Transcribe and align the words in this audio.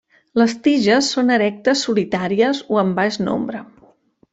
Les 0.41 0.55
tiges 0.67 1.11
són 1.17 1.29
erectes 1.37 1.85
solitàries 1.91 2.65
o 2.75 2.85
en 2.87 2.93
baix 3.03 3.23
nombre. 3.31 3.67